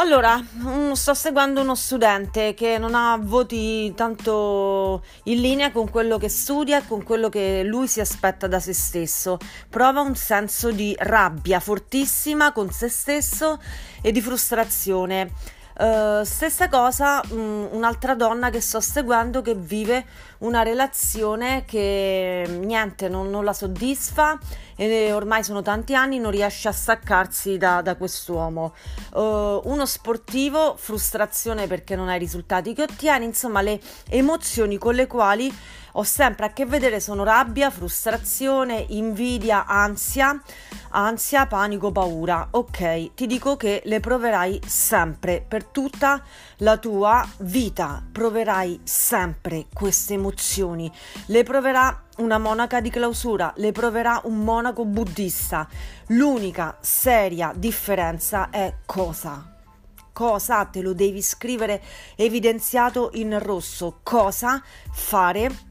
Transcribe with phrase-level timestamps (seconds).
[0.00, 6.16] Allora, mm, sto seguendo uno studente che non ha voti tanto in linea con quello
[6.16, 9.36] che studia e con quello che lui si aspetta da se stesso.
[9.68, 13.60] Prova un senso di rabbia fortissima con se stesso
[14.00, 15.32] e di frustrazione.
[15.80, 20.04] Uh, stessa cosa, um, un'altra donna che sto seguendo che vive
[20.40, 24.38] una relazione che niente, non, non la soddisfa
[24.76, 28.74] e ormai sono tanti anni, non riesce a staccarsi da, da quest'uomo.
[29.14, 34.94] Uh, uno sportivo, frustrazione perché non hai i risultati che ottieni, insomma le emozioni con
[34.94, 35.50] le quali
[35.92, 40.40] ho sempre a che vedere sono rabbia, frustrazione, invidia, ansia,
[40.90, 42.48] ansia, panico, paura.
[42.52, 46.22] Ok, ti dico che le proverai sempre per tutta
[46.58, 48.02] la tua vita.
[48.10, 50.90] Proverai sempre queste emozioni.
[51.26, 55.68] Le proverà una monaca di clausura, le proverà un monaco buddista.
[56.08, 59.56] L'unica seria differenza è cosa?
[60.12, 61.80] Cosa te lo devi scrivere
[62.16, 64.00] evidenziato in rosso?
[64.02, 65.68] Cosa fare?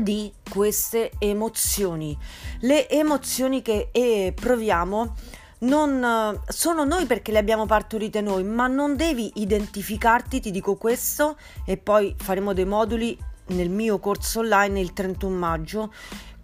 [0.00, 2.16] Di queste emozioni.
[2.60, 5.14] Le emozioni che eh, proviamo
[5.58, 11.36] non sono noi perché le abbiamo partorite noi, ma non devi identificarti, ti dico questo,
[11.64, 15.92] e poi faremo dei moduli nel mio corso online il 31 maggio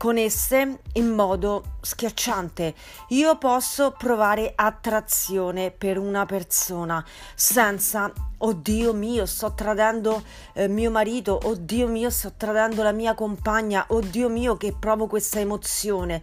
[0.03, 2.75] con esse in modo schiacciante.
[3.11, 11.39] Io posso provare attrazione per una persona senza oddio mio, sto tradendo eh, mio marito,
[11.45, 16.21] oddio mio, sto tradendo la mia compagna, oddio mio che provo questa emozione.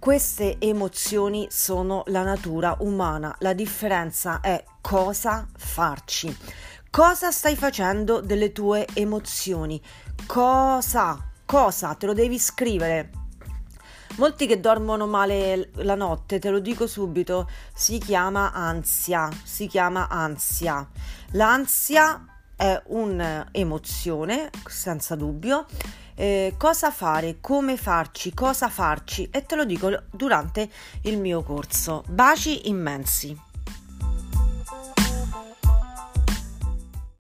[0.00, 6.36] Queste emozioni sono la natura umana, la differenza è cosa farci.
[6.90, 9.80] Cosa stai facendo delle tue emozioni?
[10.26, 11.28] Cosa?
[11.46, 11.94] Cosa?
[11.94, 13.10] Te lo devi scrivere.
[14.16, 20.08] Molti che dormono male la notte, te lo dico subito, si chiama ansia, si chiama
[20.08, 20.88] ansia.
[21.32, 22.24] L'ansia
[22.54, 25.66] è un'emozione, senza dubbio.
[26.14, 30.70] Eh, cosa fare, come farci, cosa farci e te lo dico durante
[31.02, 32.04] il mio corso.
[32.08, 33.36] Baci immensi.